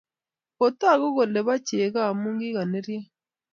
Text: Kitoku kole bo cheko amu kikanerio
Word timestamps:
Kitoku 0.57 1.07
kole 1.15 1.39
bo 1.47 1.53
cheko 1.67 1.99
amu 2.09 2.29
kikanerio 2.39 3.01